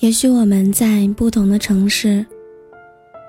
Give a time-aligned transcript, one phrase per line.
[0.00, 2.24] 也许我们在不同的城市，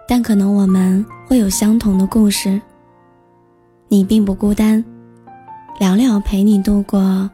[0.07, 2.61] 但可能我们会有相同的故事。
[3.87, 4.83] 你并不孤单，
[5.79, 7.27] 聊聊陪你度过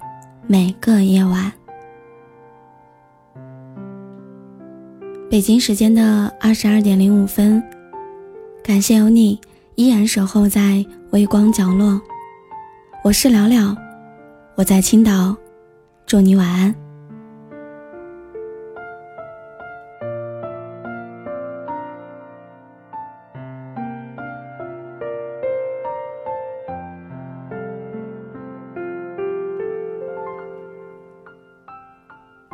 [0.48, 1.52] 每个夜晚。
[5.30, 7.62] 北京时间的二十二点零五分，
[8.64, 9.38] 感谢有你
[9.76, 12.02] 依然守候在微光角落。
[13.04, 13.76] 我是聊聊，
[14.56, 15.36] 我在青岛，
[16.06, 16.74] 祝你晚安。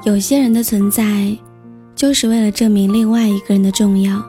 [0.04, 1.38] 有些人的存在，
[1.94, 4.20] 就是为了证明另外一个人的重要。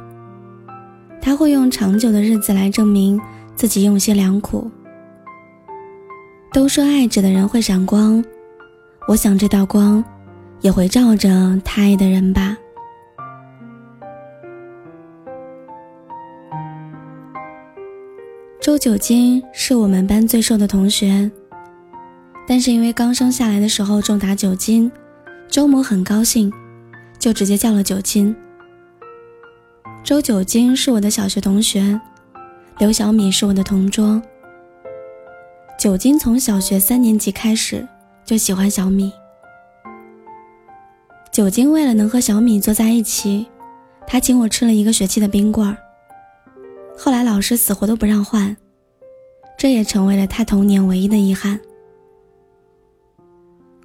[1.18, 3.18] 他会用长久的日子来证明
[3.54, 4.70] 自己用心良苦。
[6.52, 8.22] 都说爱着的人会闪光，
[9.08, 10.04] 我想这道光，
[10.60, 12.54] 也会照着他爱的人吧。
[18.60, 21.30] 周九金是我们班最瘦的同学，
[22.46, 24.92] 但是因为刚生下来的时候重达九斤。
[25.52, 26.50] 周某很高兴，
[27.18, 28.34] 就直接叫了九金。
[30.02, 32.00] 周九金是我的小学同学，
[32.78, 34.20] 刘小米是我的同桌。
[35.78, 37.86] 九金从小学三年级开始
[38.24, 39.12] 就喜欢小米。
[41.30, 43.46] 九金为了能和小米坐在一起，
[44.06, 45.76] 他请我吃了一个学期的冰棍儿。
[46.96, 48.56] 后来老师死活都不让换，
[49.58, 51.60] 这也成为了他童年唯一的遗憾。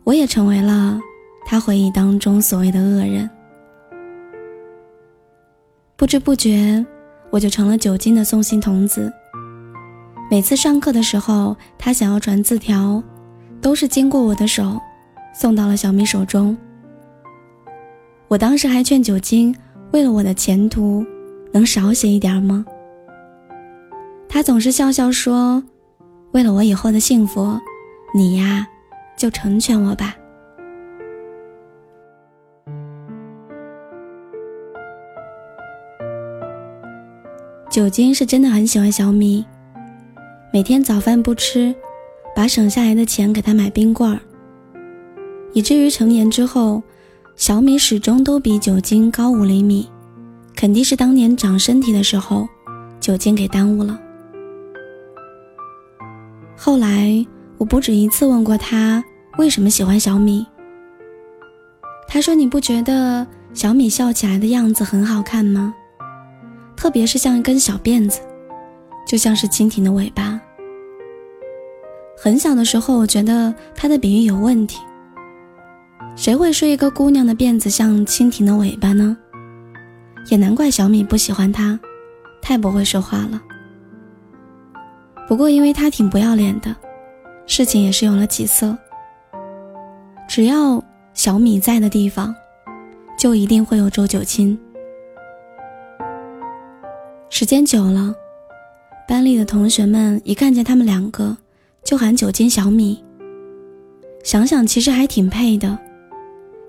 [0.05, 1.01] 我也成为了。
[1.49, 3.29] 他回忆当中所谓的恶人，
[5.95, 6.85] 不知不觉
[7.29, 9.09] 我就成了九金的送信童子。
[10.29, 13.01] 每次上课的时候，他想要传字条，
[13.61, 14.77] 都是经过我的手，
[15.33, 16.55] 送到了小米手中。
[18.27, 19.55] 我当时还劝九金，
[19.91, 21.05] 为了我的前途，
[21.53, 22.65] 能少写一点吗？
[24.27, 25.63] 他总是笑笑说
[26.33, 27.57] ：“为了我以后的幸福，
[28.13, 28.67] 你呀，
[29.15, 30.13] 就成全我吧。”
[37.77, 39.45] 酒精是真的很喜欢小米，
[40.51, 41.75] 每天早饭不吃，
[42.35, 44.19] 把省下来的钱给他买冰棍儿。
[45.53, 46.81] 以至于成年之后，
[47.35, 49.87] 小米始终都比酒精高五厘米，
[50.55, 52.49] 肯定是当年长身体的时候，
[52.99, 53.99] 酒精给耽误了。
[56.55, 57.23] 后来
[57.59, 59.05] 我不止一次问过他
[59.37, 60.43] 为什么喜欢小米，
[62.07, 65.75] 他说：“你不觉得小米笑起来的样子很好看吗？”
[66.77, 68.21] 特别是像一根小辫子，
[69.05, 70.39] 就像是蜻蜓的尾巴。
[72.15, 74.79] 很小的时候，我觉得他的比喻有问题。
[76.15, 79.17] 谁会说一个姑娘的辫子像蜻蜓的尾巴呢？
[80.29, 81.79] 也难怪小米不喜欢他，
[82.41, 83.41] 太不会说话了。
[85.27, 86.75] 不过因为他挺不要脸的，
[87.45, 88.77] 事情也是有了起色。
[90.27, 90.83] 只要
[91.13, 92.33] 小米在的地方，
[93.17, 94.57] 就一定会有周九清。
[97.39, 98.15] 时间久了，
[99.07, 101.37] 班里的同学们一看见他们两个，
[101.83, 102.99] 就喊九金小米。
[104.23, 105.77] 想想其实还挺配的，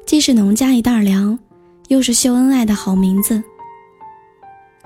[0.05, 1.39] 既是农家一袋粮，
[1.89, 3.43] 又是秀恩爱的好名字。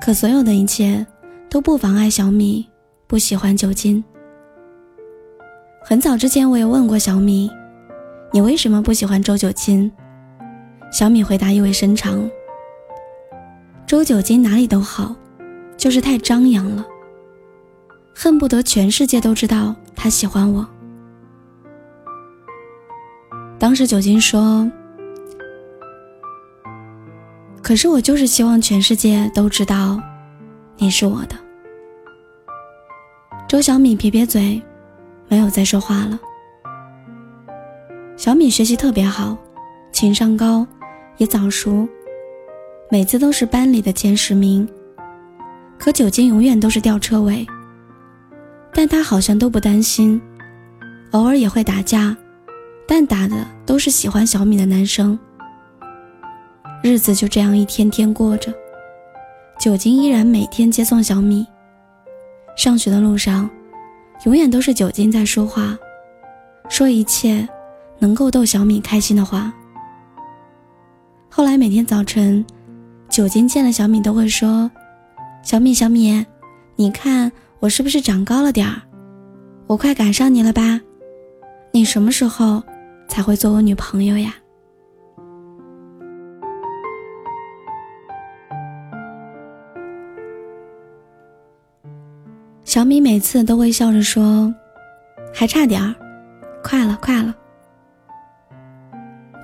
[0.01, 1.05] 可所有的一切
[1.51, 2.65] 都不妨碍小米
[3.09, 4.05] 不喜欢酒精。
[5.83, 7.51] 很早之前我也问过小米
[8.31, 9.91] ：“你为什么不喜欢周九金？”
[10.93, 12.31] 小米回答意味深长
[13.85, 15.17] ：“周九金哪里都好。”
[15.77, 16.85] 就是太张扬了，
[18.15, 20.67] 恨不得全世界都知道他喜欢我。
[23.59, 24.71] 当时九金说
[27.63, 30.01] ：“可是我就是希望全世界都知道
[30.77, 31.37] 你是我的。”
[33.49, 34.61] 周小米撇撇嘴，
[35.29, 36.19] 没有再说话了。
[38.17, 39.37] 小米学习特别好，
[39.93, 40.67] 情商高，
[41.19, 41.89] 也早熟，
[42.91, 44.69] 每次都是班里的前十名。
[45.83, 47.45] 可酒精永远都是吊车尾，
[48.73, 50.23] 但他好像都不担心，
[51.11, 52.17] 偶尔也会打架，
[52.87, 55.19] 但打的都是喜欢小米的男生。
[56.85, 58.55] 日子就这样一天天过着，
[59.59, 61.45] 酒精依然每天接送小米。
[62.57, 63.51] 上学的路上，
[64.25, 65.77] 永远都是酒精在说话，
[66.69, 67.49] 说一切
[67.99, 69.53] 能够逗小米开心的话。
[71.29, 72.47] 后来每天早晨，
[73.09, 74.71] 酒精见了小米都会说。
[75.43, 76.25] 小米小米
[76.77, 78.81] 你看我是不是长高了点儿？
[79.67, 80.81] 我快赶上你了吧？
[81.73, 82.63] 你什么时候
[83.09, 84.35] 才会做我女朋友呀？
[92.65, 94.53] 小米每次都会笑着说
[95.35, 95.95] 还差点儿
[96.63, 97.35] 快了快了。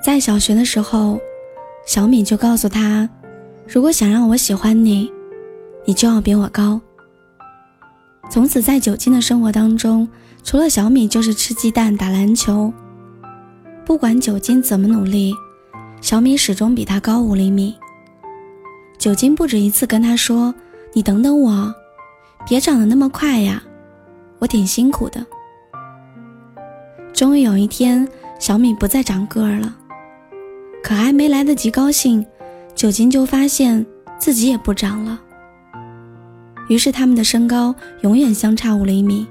[0.02, 1.20] 在小学的时候
[1.84, 3.06] 小米就告诉他
[3.66, 5.12] 如果想让我喜欢你
[5.88, 6.78] 你就要比我高。”
[8.30, 10.06] 从此，在酒精的生活当中，
[10.44, 12.70] 除了小米就是吃鸡蛋、打篮球。
[13.86, 15.32] 不管酒精怎么努力，
[16.02, 17.74] 小米始终比他高五厘米。
[18.98, 20.54] 酒精不止一次跟他说
[20.92, 21.74] ：“你等等我，
[22.46, 23.62] 别长得那么快呀，
[24.40, 25.24] 我挺辛苦的。”
[27.14, 28.06] 终于有一天，
[28.38, 29.74] 小米不再长个儿了，
[30.82, 32.26] 可还没来得及高兴，
[32.74, 33.86] 酒精就发现
[34.18, 35.18] 自己也不长了。
[36.68, 39.26] 于是他们的身高永远相差五厘米。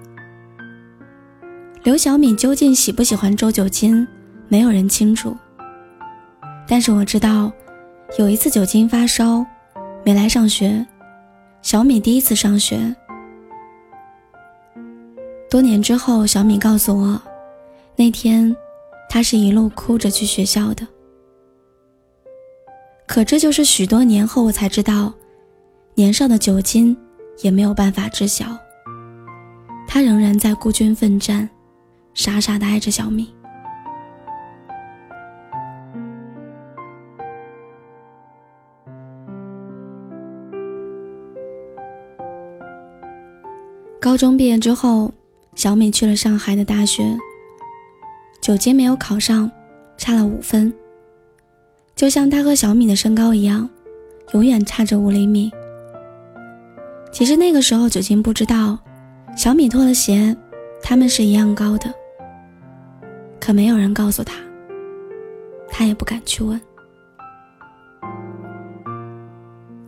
[1.83, 4.05] 刘小米究竟喜不喜欢周九金，
[4.49, 5.35] 没有人清楚。
[6.67, 7.51] 但是我知道，
[8.19, 9.45] 有一次九金发烧，
[10.03, 10.85] 没来上学。
[11.61, 12.93] 小米第一次上学。
[15.49, 17.21] 多年之后，小米告诉我，
[17.95, 18.53] 那天
[19.09, 20.85] 他是一路哭着去学校的。
[23.05, 25.13] 可这就是许多年后我才知道，
[25.95, 26.97] 年少的九金。
[27.41, 28.45] 也没有办法知晓，
[29.87, 31.49] 他仍然在孤军奋战，
[32.13, 33.33] 傻傻的爱着小米。
[43.99, 45.11] 高中毕业之后，
[45.53, 47.17] 小米去了上海的大学。
[48.39, 49.51] 九级没有考上，
[49.97, 50.73] 差了五分，
[51.93, 53.69] 就像他和小米的身高一样，
[54.33, 55.51] 永远差着五厘米。
[57.11, 58.77] 其实那个时候，酒精不知道，
[59.35, 60.35] 小米脱了鞋，
[60.81, 61.91] 他们是一样高的。
[63.39, 64.35] 可没有人告诉他，
[65.69, 66.59] 他也不敢去问。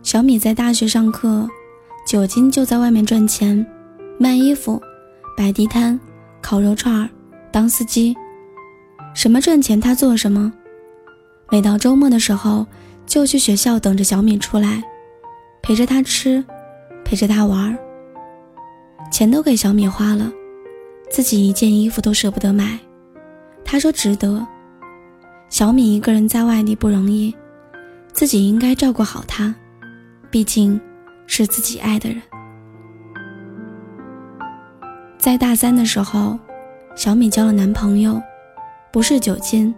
[0.02, 1.48] 小米在大学上课，
[2.06, 3.64] 酒精就在外面赚钱，
[4.18, 4.80] 卖衣服、
[5.36, 5.98] 摆地摊、
[6.40, 7.08] 烤肉串儿、
[7.52, 8.16] 当司机，
[9.14, 10.52] 什么赚钱他做什么。
[11.50, 12.66] 每到周末的时候，
[13.06, 14.82] 就去学校等着小米出来，
[15.62, 16.44] 陪着他吃。
[17.10, 17.76] 陪着他玩儿，
[19.10, 20.30] 钱都给小米花了，
[21.10, 22.78] 自己一件衣服都舍不得买。
[23.64, 24.46] 他说值得。
[25.48, 27.34] 小米一个人在外地不容易，
[28.12, 29.52] 自己应该照顾好他，
[30.30, 30.80] 毕竟
[31.26, 32.22] 是自己爱的人。
[35.18, 36.38] 在大三的时候，
[36.94, 38.22] 小米交了男朋友，
[38.92, 39.74] 不是酒精。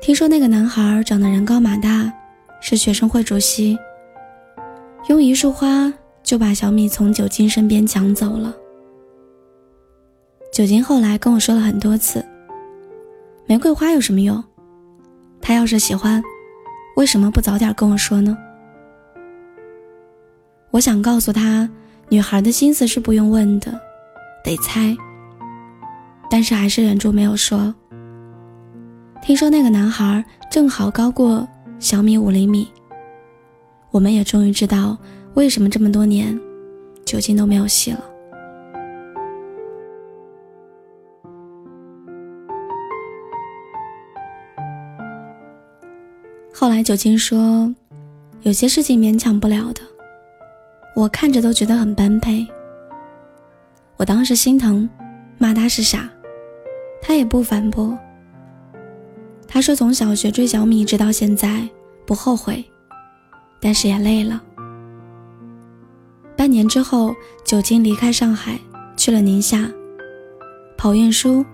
[0.00, 2.12] 听说那个男孩长得人高马大，
[2.60, 3.78] 是学生会主席。
[5.08, 8.54] 用一束花就把小米从酒精身边抢走了。
[10.52, 12.24] 酒精后来跟我说了很多次
[13.46, 14.42] ：“玫瑰花有什么用？
[15.40, 16.22] 他要是喜欢，
[16.96, 18.36] 为什么不早点跟我说呢？”
[20.70, 21.68] 我想告诉他，
[22.08, 23.78] 女孩的心思是不用问的，
[24.44, 24.96] 得猜。
[26.30, 27.74] 但是还是忍住没有说。
[29.20, 31.46] 听说那个男孩正好高过
[31.78, 32.68] 小米五厘米。
[33.92, 34.96] 我们也终于知道
[35.34, 36.40] 为什么这么多年，
[37.04, 38.02] 酒精都没有戏了。
[46.54, 47.70] 后来酒精说，
[48.40, 49.82] 有些事情勉强不了的，
[50.96, 52.46] 我看着都觉得很般配。
[53.98, 54.88] 我当时心疼，
[55.36, 56.08] 骂他是傻，
[57.02, 57.98] 他也不反驳。
[59.46, 61.68] 他说从小学追小米一直到现在，
[62.06, 62.64] 不后悔。
[63.62, 64.42] 但是也累了。
[66.36, 67.14] 半年之后，
[67.44, 68.58] 酒精离开上海，
[68.96, 69.70] 去了宁夏，
[70.76, 71.46] 跑运输，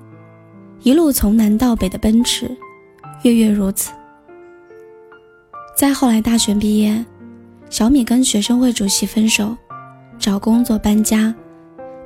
[0.81, 2.51] 一路从南到北的奔驰，
[3.23, 3.93] 月月如此。
[5.77, 7.05] 再后来，大学毕业，
[7.69, 9.55] 小米跟学生会主席分手，
[10.19, 11.35] 找工作搬家，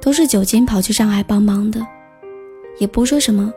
[0.00, 1.87] 都是酒精跑去上海帮忙的，
[2.78, 3.52] 也不说什么，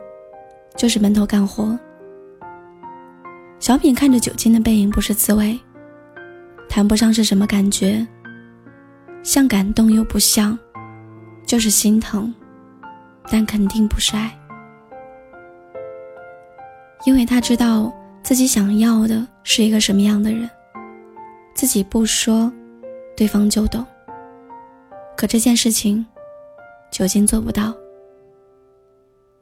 [0.76, 1.76] 就是闷头干活。
[3.58, 5.58] 小敏看着酒精的背影，不是滋味。
[6.68, 8.06] 谈不上是什么感觉，
[9.22, 10.58] 像感动又不像，
[11.46, 12.32] 就是心疼，
[13.30, 14.38] 但肯定不是爱，
[17.04, 17.92] 因为他知道
[18.22, 20.48] 自己想要的是一个什么样的人，
[21.54, 22.52] 自己不说，
[23.16, 23.84] 对方就懂。
[25.16, 26.04] 可这件事情，
[26.90, 27.74] 酒精做不到。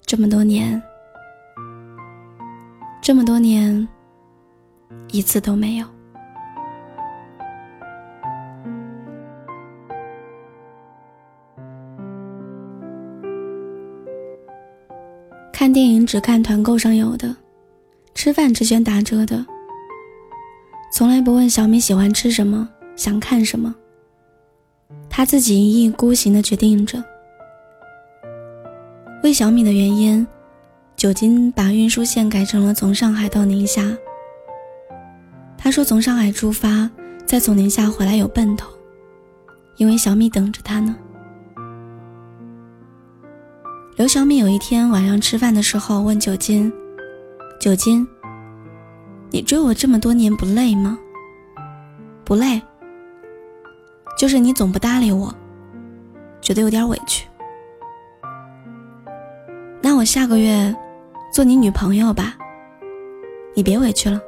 [0.06, 0.80] 这么多年，
[3.02, 3.88] 这么多年，
[5.10, 5.86] 一次都没有。
[15.54, 17.36] 看电影只看团购上有的，
[18.12, 19.46] 吃饭只选打折的。
[20.92, 23.72] 从来不问小米喜欢吃什么，想看什么。
[25.08, 27.02] 他自己一意孤行的决定着。
[29.22, 30.26] 为小米的原因，
[30.96, 33.96] 酒精把运输线改成了从上海到宁夏。
[35.56, 36.90] 他说从上海出发，
[37.24, 38.68] 再从宁夏回来有奔头，
[39.76, 40.96] 因为小米等着他呢。
[43.96, 46.72] 刘小米有一天晚上吃饭的时候问酒精
[47.60, 48.04] ：“酒精，
[49.30, 50.98] 你追我这么多年不累吗
[52.26, 52.60] ？”“不累。
[54.18, 55.32] ”“就是你总不搭理我，
[56.40, 57.24] 觉得有点委屈。
[59.80, 60.74] ”“那我下个月
[61.32, 62.34] 做你女朋友吧，
[63.54, 64.20] 你别委屈了。”“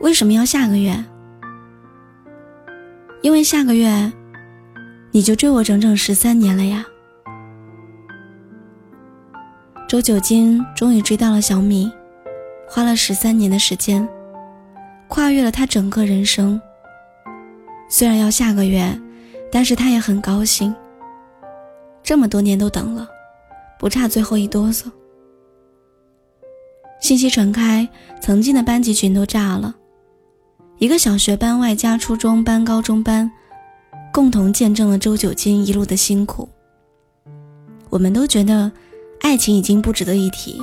[0.00, 0.94] 为什么要下个月
[3.20, 4.12] ？”“因为下个月。”
[5.12, 6.86] 你就追我整整十三年了呀！
[9.88, 11.90] 周九金终于追到了小米，
[12.68, 14.08] 花了十三年的时间，
[15.08, 16.60] 跨越了他整个人生。
[17.88, 18.96] 虽然要下个月，
[19.50, 20.72] 但是他也很高兴。
[22.04, 23.08] 这么多年都等了，
[23.80, 24.84] 不差最后一哆嗦。
[27.00, 27.88] 信息传开，
[28.20, 29.74] 曾经的班级群都炸了，
[30.78, 33.28] 一个小学班外加初中班、高中班。
[34.12, 36.48] 共同见证了周九金一路的辛苦。
[37.88, 38.70] 我们都觉得，
[39.20, 40.60] 爱情已经不值得一提，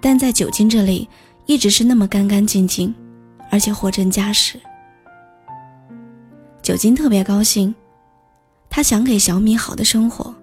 [0.00, 1.08] 但在九金这里，
[1.46, 2.94] 一直是那么干干净净，
[3.50, 4.58] 而且货真价实。
[6.62, 7.74] 九金特别高兴，
[8.70, 10.34] 他想给小米好的生活，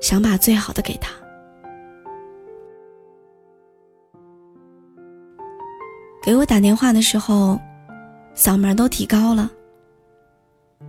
[0.00, 1.12] 想把最好的给他。
[6.22, 7.58] 给我打电话的时候，
[8.36, 9.50] 嗓门都提高了。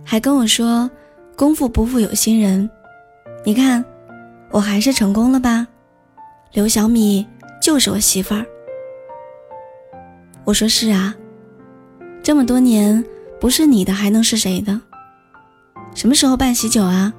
[0.04, 0.90] 还跟我说
[1.36, 2.68] ：“功夫不负有心人，
[3.44, 3.84] 你看，
[4.50, 5.66] 我还是成功了吧？
[6.52, 7.26] 刘小米
[7.62, 8.44] 就是我媳妇儿。”
[10.44, 11.14] 我说：“是啊，
[12.22, 13.04] 这么多年
[13.40, 14.80] 不是你的还能是谁的？
[15.94, 17.12] 什么时候办喜酒啊？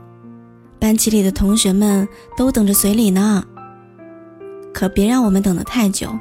[0.79, 3.43] 班级里的同学们都等着随礼呢，
[4.73, 6.11] 可别让我们等得太久。”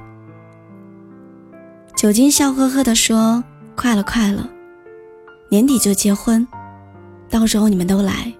[1.96, 3.42] 酒精笑呵呵地说
[3.74, 4.48] ：“快了，快了。”
[5.50, 6.46] 年底就结婚，
[7.28, 8.32] 到时候你们都来。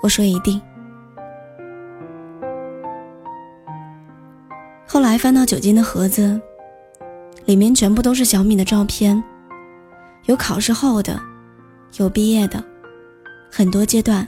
[0.00, 0.62] 我说一定。
[4.86, 6.40] 后来翻到酒精的盒子，
[7.46, 9.20] 里面全部都是小米的照片，
[10.26, 11.20] 有考试后的，
[11.96, 12.62] 有毕业的，
[13.50, 14.24] 很多阶段，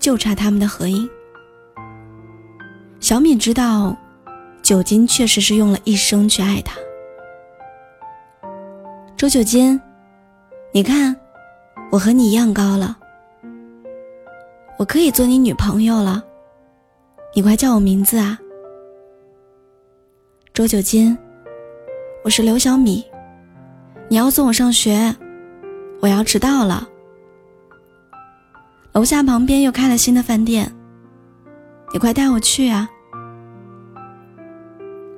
[0.00, 1.08] 就差他们的合影。
[2.98, 3.96] 小米知道，
[4.60, 6.76] 酒精确实是用了一生去爱他。
[9.16, 9.80] 周九金。
[10.76, 11.14] 你看，
[11.92, 12.96] 我和你一样高了，
[14.76, 16.20] 我可以做你女朋友了。
[17.32, 18.36] 你快叫我名字啊！
[20.52, 21.16] 周九金，
[22.24, 23.04] 我是刘小米，
[24.08, 25.14] 你要送我上学，
[26.00, 26.88] 我要迟到了。
[28.94, 30.68] 楼下旁边又开了新的饭店，
[31.92, 32.90] 你快带我去啊！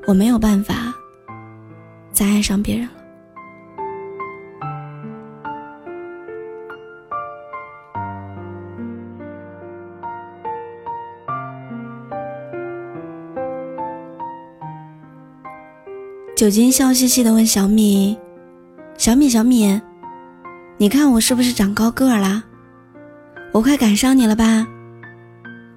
[0.06, 0.92] 我没有办法
[2.12, 2.92] 再爱上别人了。
[16.36, 18.14] 酒精笑嘻嘻的问小米
[18.98, 19.80] ：“小米，小米，
[20.76, 22.44] 你看我是不是长高个儿啦？
[23.52, 24.66] 我快赶上你了吧？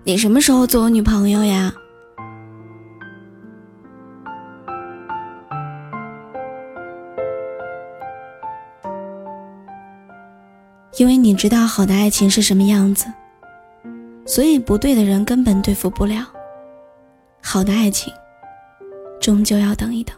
[0.04, 1.72] 你什么时候做我女朋友呀？”
[10.98, 13.06] 因为你知道好的爱情是什么样子，
[14.26, 16.26] 所以不对的人根本对付不了。
[17.42, 18.12] 好的爱情，
[19.22, 20.14] 终究要等一等。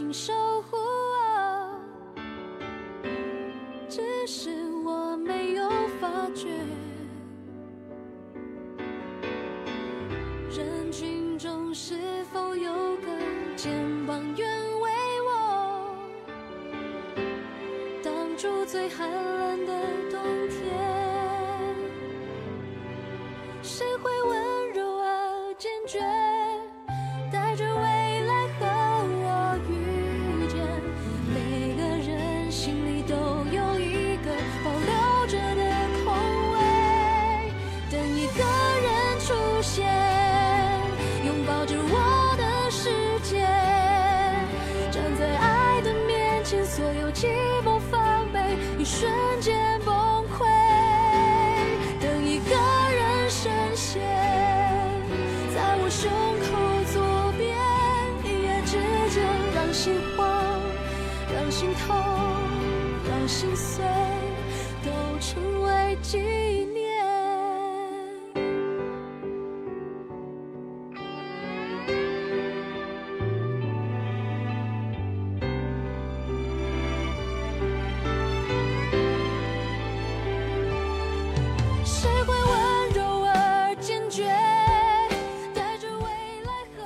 [0.00, 1.78] 请守护我？
[3.86, 4.48] 只是
[4.82, 5.68] 我没有
[6.00, 6.48] 发觉。
[10.56, 13.08] 人群中是否有个
[13.56, 13.70] 肩
[14.06, 14.48] 膀愿
[14.80, 14.90] 为
[15.28, 15.94] 我
[18.02, 20.64] 挡住最寒冷的冬天？
[23.62, 24.39] 谁会温
[46.70, 47.26] 所有寂
[47.64, 48.38] 寞防备
[48.78, 49.10] 一瞬
[49.40, 49.92] 间崩
[50.28, 50.46] 溃，
[52.00, 54.00] 等一个人深陷
[55.52, 56.08] 在我胸
[56.46, 56.48] 口
[56.92, 57.58] 左边，
[58.22, 58.78] 一夜之
[59.12, 59.20] 间
[59.52, 60.62] 让心慌，
[61.34, 61.96] 让心痛，
[63.08, 63.84] 让心碎，
[64.84, 66.49] 都成为记忆。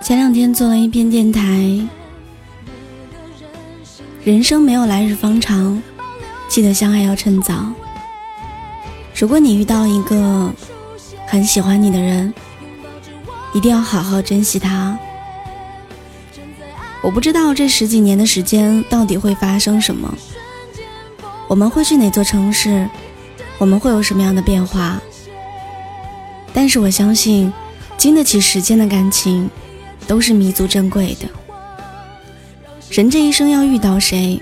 [0.05, 1.41] 前两天做了一篇电台，
[4.23, 5.83] 人生没有来日方长，
[6.47, 7.73] 记得相爱要趁早。
[9.19, 10.53] 如果你遇到一个
[11.27, 12.35] 很喜欢你的人，
[13.55, 14.99] 一定要好好珍惜他。
[17.01, 20.15] 我不知道这十几年的时间到底会发生什么，
[21.49, 22.87] 我们会去哪座城市，
[23.57, 25.01] 我们会有什么样的变化。
[26.53, 27.51] 但是我相信，
[27.97, 29.49] 经得起时间的感情，
[30.07, 31.29] 都是弥足珍贵的。
[32.90, 34.40] 人这一生要遇到谁，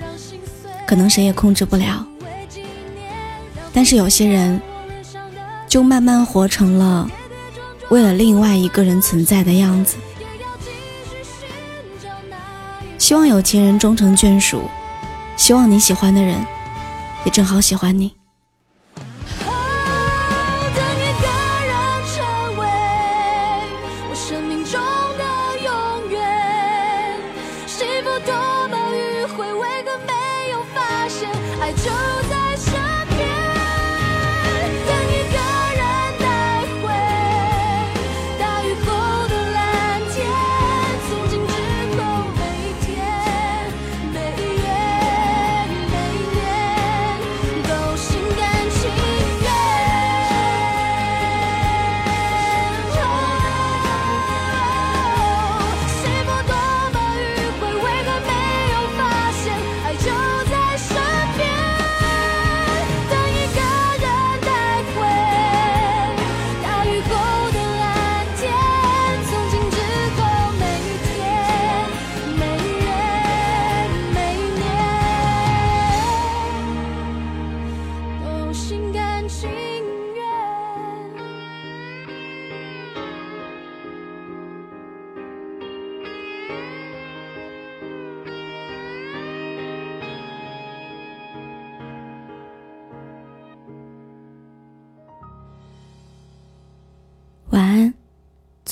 [0.85, 2.05] 可能谁也控制不了。
[3.73, 4.61] 但是有些人，
[5.67, 7.09] 就慢慢活成了
[7.89, 9.95] 为了另外一个人存在的样子。
[12.99, 14.69] 希望有情人终成眷属，
[15.35, 16.37] 希望你喜欢的人
[17.25, 18.13] 也正好喜欢你。
[31.63, 32.12] 爱就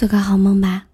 [0.02, 0.91] 做个好梦吧。